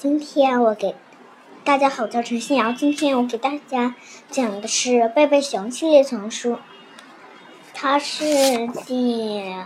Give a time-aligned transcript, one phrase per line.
[0.00, 0.94] 今天我给
[1.64, 2.70] 大家好，我叫陈新瑶。
[2.70, 3.96] 今天我给大家
[4.30, 6.56] 讲的是《贝贝熊》系列丛书，
[7.74, 8.24] 它是
[8.86, 9.56] 第……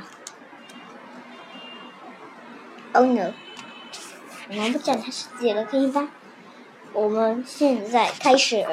[2.94, 3.34] 哦 no，
[4.48, 6.08] 我们不讲它是几个可以吧？
[6.94, 8.66] 我们现在开始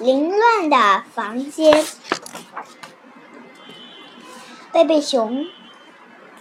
[0.00, 1.84] 凌乱的房间。
[4.72, 5.46] 贝贝熊。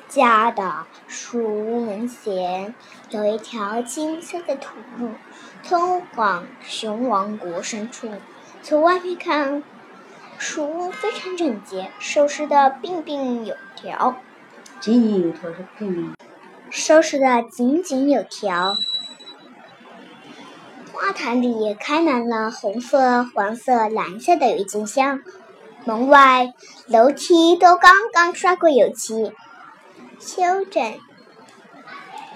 [0.09, 2.73] 家的树屋门前
[3.11, 5.11] 有一条金色的土路，
[5.63, 8.09] 通往熊王国深处。
[8.63, 9.63] 从外面看，
[10.39, 14.15] 树屋非常整洁，收拾的井井有条。
[14.81, 16.15] 井井有条是。
[16.71, 18.75] 收拾的井井有条。
[20.91, 25.21] 花坛里开满了红色、黄色、蓝色的郁金香。
[25.85, 26.53] 门外
[26.87, 29.31] 楼梯都刚刚刷过油漆。
[30.19, 30.99] 修整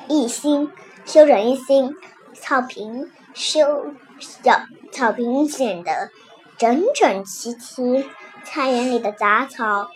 [0.08, 0.72] 一新，
[1.05, 1.96] 修整一新，
[2.34, 6.10] 草坪修小草坪显得
[6.57, 8.05] 整整齐齐，
[8.46, 9.90] 菜园里的杂草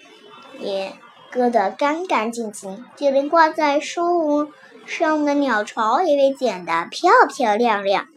[0.60, 0.98] 也
[1.32, 4.52] 割得干干净净，就连挂在树
[4.86, 8.08] 上的鸟巢也被剪得漂漂亮亮。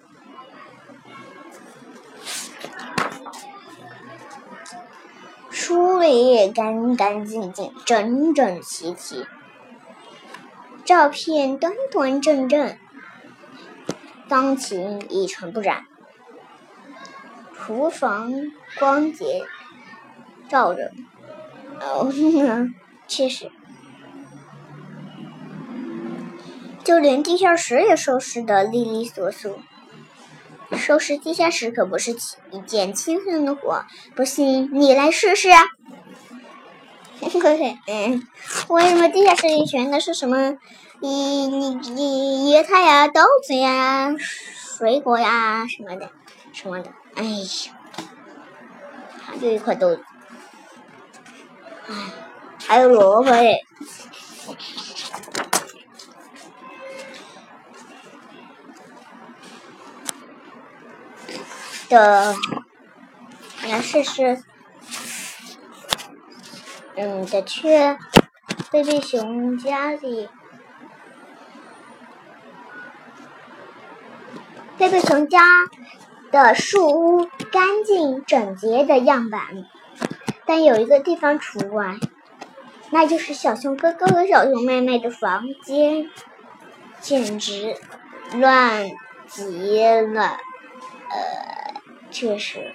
[5.50, 9.27] 书里也干干净净，整整齐齐。
[10.91, 12.77] 照片端端正正，
[14.28, 15.84] 钢琴一尘不染，
[17.56, 18.32] 厨房
[18.77, 19.44] 光洁
[20.48, 20.91] 照着。
[21.80, 22.12] 哦，
[23.06, 23.52] 确实，
[26.82, 29.60] 就连地下室也收拾得利利索索。
[30.77, 32.16] 收拾地下室可不是
[32.50, 33.84] 一件轻松的活，
[34.16, 35.50] 不信你来试试。
[37.86, 38.26] 嗯，
[38.68, 40.56] 为什么地下室里全都是什么？
[41.00, 44.10] 你你你野菜呀、豆子呀、
[44.78, 46.10] 水果呀什么的，
[46.52, 46.91] 什么的。
[47.14, 47.47] 哎呀，
[49.25, 50.03] 还有一块豆子，
[51.88, 51.94] 哎，
[52.66, 53.64] 还有萝卜嘞。
[61.88, 62.34] 的，
[63.69, 64.44] 来试试。
[67.03, 67.97] 嗯，的确，
[68.71, 70.28] 贝贝熊家里，
[74.77, 75.41] 贝贝熊家
[76.31, 79.41] 的树屋干净整洁的样板，
[80.44, 81.97] 但有一个地方除外，
[82.91, 86.06] 那就是小熊哥哥和小熊妹妹的房间，
[87.00, 87.77] 简直
[88.34, 88.91] 乱
[89.27, 90.37] 极了。
[91.09, 92.75] 呃，确实。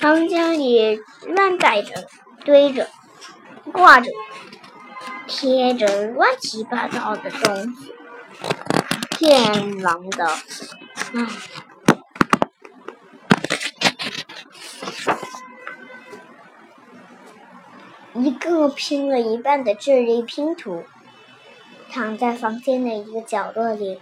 [0.00, 2.06] 房间里乱摆着、
[2.44, 2.88] 堆着、
[3.72, 4.08] 挂着、
[5.26, 7.92] 贴着乱七八糟的东西，
[9.10, 10.24] 天狼的，
[11.14, 11.26] 唉！
[18.14, 20.84] 一个拼了一半的智力拼图，
[21.90, 24.00] 躺在房间的一个角落里，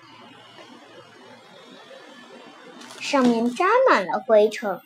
[3.00, 4.78] 上面沾满了灰尘。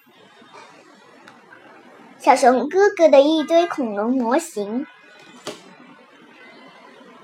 [2.20, 4.86] 小熊哥哥的一堆恐龙模型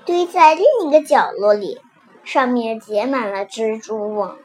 [0.07, 1.79] 堆在另一个角落里，
[2.23, 4.39] 上面结满了蜘蛛网。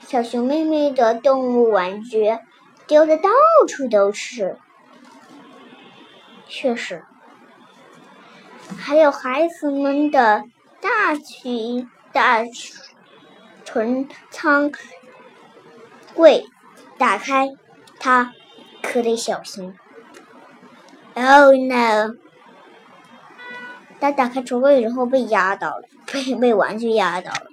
[0.00, 2.36] 小熊妹妹的动物玩具
[2.88, 3.30] 丢的到
[3.68, 4.58] 处都是，
[6.48, 7.04] 确实，
[8.76, 10.42] 还有孩子们的
[10.80, 12.44] 大群大
[13.64, 14.72] 存仓
[16.12, 16.44] 柜，
[16.98, 17.50] 打开
[18.00, 18.32] 它。
[18.92, 19.74] 可得小心
[21.14, 22.16] ！Oh no！
[24.00, 25.82] 他打开橱柜之后被压倒了，
[26.12, 27.46] 被被玩具压倒了。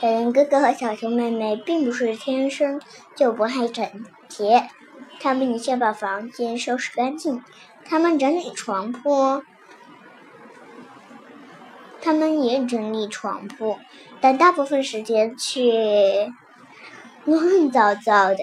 [0.00, 2.80] 小熊哥哥和小熊妹妹并不是天生
[3.16, 3.86] 就不爱整
[4.28, 4.68] 洁，
[5.20, 7.42] 他们先把房间收拾干净，
[7.84, 9.42] 他们整理床铺，
[12.00, 13.78] 他们也整理床铺，
[14.20, 16.32] 但大部分时间却。
[17.24, 18.38] 乱糟糟的，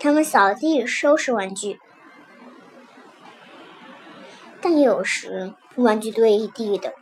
[0.00, 1.78] 他们扫地、收拾玩具，
[4.60, 6.94] 但有时玩具堆一地的。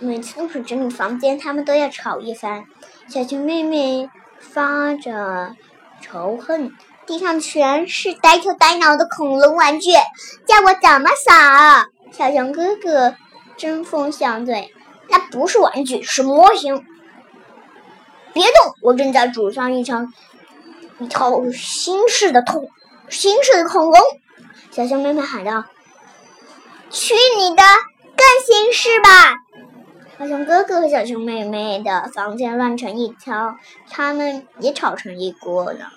[0.00, 2.64] 每次都是整理房间，他们都要吵一番。
[3.08, 5.56] 小熊妹妹发着
[6.00, 6.72] 仇恨。
[7.08, 9.92] 地上全是呆头呆脑的恐龙玩具，
[10.46, 11.90] 叫我怎么扫？
[12.12, 13.16] 小熊哥哥
[13.56, 14.74] 针锋相对
[15.08, 16.84] ：“那不是玩具，是模型。”
[18.34, 20.12] 别动，我正在组装一场
[20.98, 22.68] 一套新式的恐
[23.08, 23.98] 新式的恐龙。
[24.70, 25.64] 小熊妹妹喊道
[26.92, 27.62] ：“去你的，
[28.16, 29.08] 更新式吧！”
[30.20, 33.56] 小熊哥哥和小熊妹妹的房间乱成一条，
[33.88, 35.92] 他们也吵成一锅了。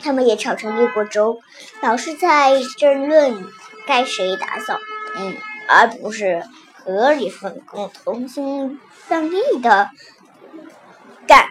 [0.00, 1.40] 他们也吵成一锅粥，
[1.82, 3.44] 老是在争论
[3.86, 4.78] 该谁打扫，
[5.16, 5.34] 嗯，
[5.68, 9.90] 而不是合理分工、同心协力的
[11.26, 11.48] 干。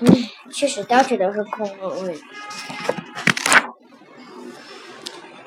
[0.00, 1.68] 嗯，确实到处都是空
[2.06, 2.20] 位。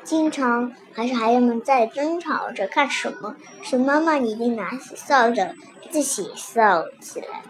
[0.03, 3.35] 经常还是孩子们在争吵着干什么？
[3.61, 5.53] 熊妈妈已经拿起扫帚
[5.91, 7.43] 自己扫起来。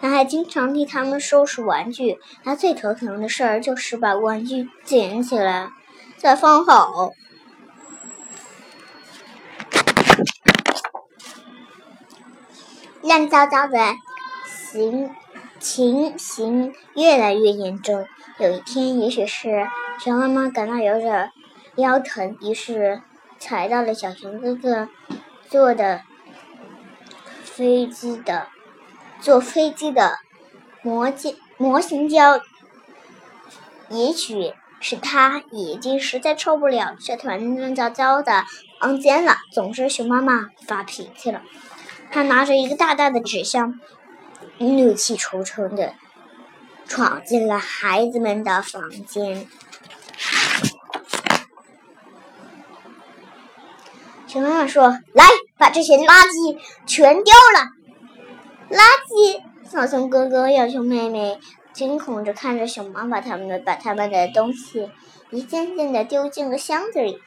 [0.00, 2.18] 他还经常替他们收拾玩具。
[2.42, 5.70] 他最头疼的事儿就是把玩具捡起来
[6.16, 7.12] 再放好。
[13.02, 13.78] 乱糟糟的
[14.46, 15.10] 形
[15.58, 18.06] 情形越来越严重。
[18.38, 19.66] 有一天，也许是
[19.98, 21.30] 熊妈妈感到有点
[21.76, 23.02] 腰疼，于是
[23.38, 24.88] 踩到了小熊哥哥
[25.48, 26.02] 坐的
[27.42, 28.48] 飞机的。
[29.20, 30.18] 坐飞机的
[30.82, 32.40] 模件模型胶，
[33.90, 38.44] 也许是他已经实在受不了这团乱糟糟的
[38.80, 39.36] 房间了。
[39.52, 41.42] 总之，熊妈妈发脾气了，
[42.10, 43.78] 她拿着一个大大的纸箱，
[44.58, 45.94] 怒气冲冲的
[46.86, 49.46] 闯进了孩子们的房间。
[54.26, 55.24] 熊妈妈说：“来，
[55.58, 57.72] 把这些垃圾全丢了。”
[58.70, 58.78] 垃
[59.08, 59.42] 圾！
[59.68, 61.38] 小熊哥哥、小熊妹妹
[61.72, 64.88] 惊恐着看着熊妈妈他们把他们的东西
[65.30, 67.18] 一件件的丢进了箱子里。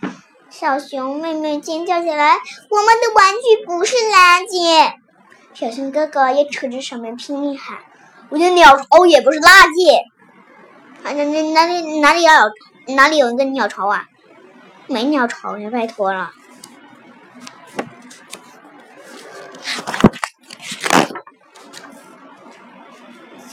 [0.49, 2.35] 小熊妹妹尖叫起来
[2.69, 4.93] ：“我们的玩具不是垃圾！”
[5.53, 7.79] 小熊哥哥也扯着上面拼命喊
[8.29, 9.97] ：“我的鸟巢也不是垃圾！”
[11.03, 12.31] 啊，那那哪里哪里有
[12.95, 14.05] 哪里有一个鸟巢啊？
[14.87, 16.31] 没鸟巢呀，拜托了。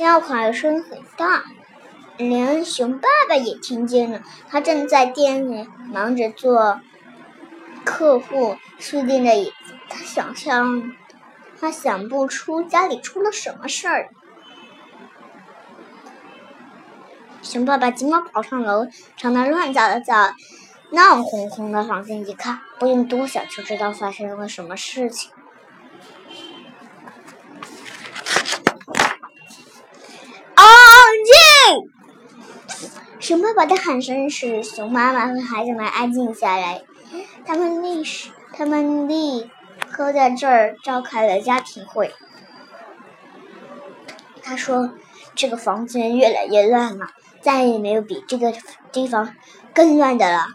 [0.01, 1.45] 叫喊声很大，
[2.17, 4.23] 连熊爸爸也听见了。
[4.49, 6.81] 他正在店里忙着做
[7.85, 9.75] 客户续订的椅子。
[9.91, 10.95] 他想象，
[11.61, 14.09] 他想不出家里出了什么事儿。
[17.43, 18.87] 熊爸爸急忙跑上楼，
[19.19, 20.33] 朝那乱糟糟、
[20.93, 25.31] 闹哄哄的房间一看，不用多想就知道发生了什么事情。
[33.31, 36.83] 熊爸爸的喊声使熊妈妈和孩子们安静下来。
[37.47, 39.49] 他们立时，他们立
[39.89, 42.13] 刻在这儿召开了家庭会。
[44.43, 44.95] 他说
[45.37, 47.11] ：“这个房间越来越乱了，
[47.41, 48.53] 再也没有比这个
[48.91, 49.37] 地方
[49.73, 50.49] 更乱的了。”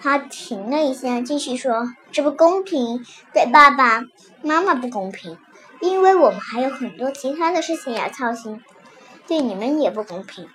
[0.00, 3.04] 他停了一下，继续说：“这不公平，
[3.34, 4.04] 对爸爸
[4.42, 5.36] 妈妈不公平，
[5.80, 8.62] 因为我们还有很多其他的事情要操心。
[9.26, 10.48] 对你们也不公平。”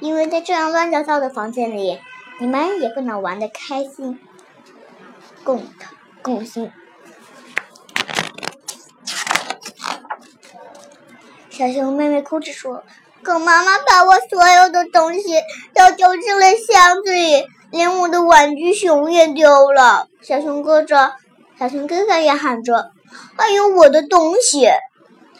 [0.00, 1.98] 因为在这样乱糟糟的房间里，
[2.40, 4.20] 你们也不能玩的开心，
[5.42, 5.64] 共
[6.22, 6.70] 共心。
[11.50, 12.84] 小熊妹妹哭着说
[13.22, 15.22] ：“可妈妈把我所有的东西
[15.74, 21.14] 都丢进了箱子里，连我的玩具熊也丢了。”小熊哥哥，
[21.58, 22.92] 小熊哥哥也喊着
[23.36, 24.68] ：“还有我的东西！”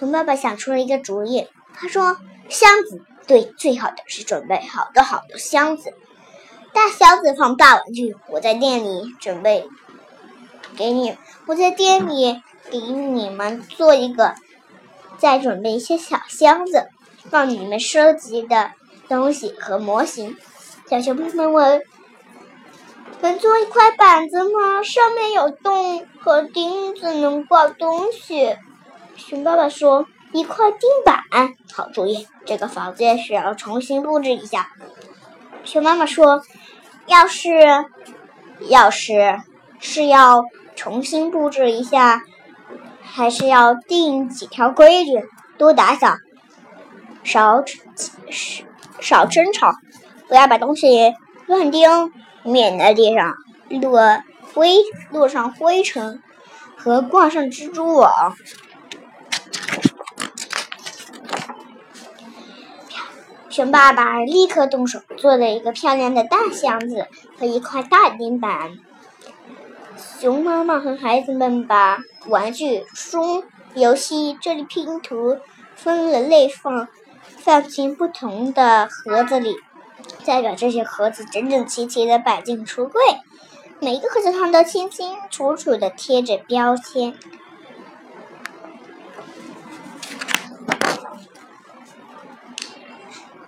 [0.01, 2.17] 熊爸爸想出了一个主意，他说
[2.51, 5.93] ：“箱子。”对，最好的是准备好多好多箱子，
[6.73, 8.17] 大箱子放大玩具。
[8.29, 9.69] 我在店里准备
[10.79, 11.15] 给你，
[11.47, 14.35] 我在店里给你们做一个，
[15.19, 16.89] 再准备一些小箱子，
[17.31, 18.71] 放你们收集的
[19.11, 20.35] 东西和模型。
[20.89, 21.83] 小熊妹妹问
[23.21, 24.83] ：“能做一块板子吗？
[24.83, 28.57] 上面有洞和钉子，能挂东西。”
[29.19, 30.07] 熊爸爸说。
[30.33, 32.27] 一块钉板，好主意。
[32.45, 34.69] 这个房间需要重新布置一下。
[35.65, 36.43] 熊妈妈说
[37.07, 37.51] ：“要是，
[38.69, 39.41] 要是
[39.81, 40.45] 是要
[40.77, 42.23] 重新布置一下，
[43.01, 45.25] 还是要定几条规矩：
[45.57, 46.17] 多打扫，
[47.25, 48.65] 少少
[49.01, 49.73] 少争吵，
[50.29, 51.15] 不要把东西
[51.47, 52.11] 乱丢，
[52.43, 53.35] 免得地上
[53.81, 54.75] 落灰
[55.11, 56.23] 落上灰尘
[56.77, 58.37] 和挂上蜘蛛网。”
[63.59, 67.09] 熊爸爸立刻动手做了一个漂亮的大箱子
[67.41, 68.79] 和一块大钉板。
[70.21, 71.99] 熊妈妈和孩子们把
[72.29, 73.43] 玩具、书
[73.75, 75.39] 游戏，这里拼图
[75.75, 76.87] 分了类放，
[77.39, 79.57] 放进不同的盒子里，
[80.23, 83.03] 再把这些盒子整整齐齐的摆进橱柜。
[83.81, 87.17] 每一个盒子上都清清楚楚的贴着标签。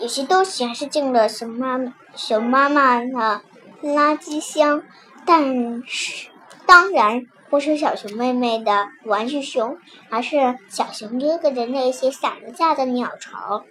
[0.01, 3.43] 有些东西还是进了熊妈妈熊妈妈的
[3.83, 4.83] 垃圾箱，
[5.27, 6.31] 但是
[6.67, 9.77] 当然不是小熊妹妹的玩具熊，
[10.09, 13.65] 而是小熊哥哥的那些散了架的鸟巢。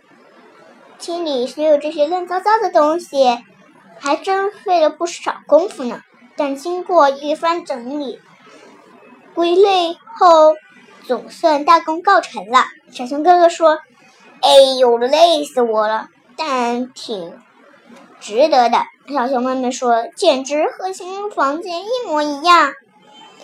[0.99, 3.39] 清理所有这些乱糟糟的东西，
[3.97, 6.01] 还真费了不少功夫呢。
[6.35, 8.19] 但经过一番整理、
[9.33, 10.55] 归类后，
[11.07, 12.65] 总算大功告成了。
[12.91, 13.79] 小熊哥哥说
[14.41, 16.09] ：“哎呦，累死我了，
[16.39, 17.37] 但挺
[18.21, 18.81] 值得的。”
[19.13, 22.71] 小熊妹妹说：“简直和新房间一模一样。”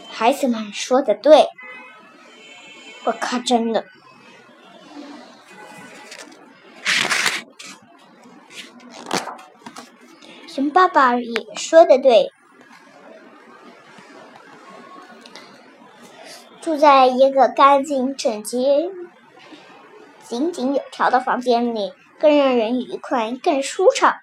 [0.09, 1.49] 孩子们说的对，
[3.03, 3.83] 我可真的。
[10.47, 12.31] 熊爸爸也说的对。
[16.61, 18.89] 住在一个干净整洁、
[20.27, 21.93] 井井有条的房间里，
[22.25, 24.15] 更让人愉快、更舒畅。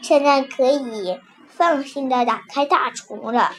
[0.00, 3.52] 现在可以放心的打开大橱了，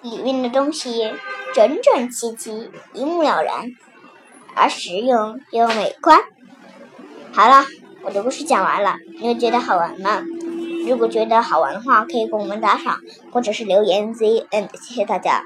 [0.00, 1.12] 里面的东西
[1.54, 3.70] 整整齐齐、一目了然，
[4.56, 6.18] 而实用又美观。
[7.32, 7.64] 好了，
[8.02, 10.24] 我的故事讲完了，你们觉得好玩吗？
[10.88, 12.98] 如果觉得好玩的话，可以给我们打赏
[13.30, 15.44] 或者是留言 Z N，谢谢大家。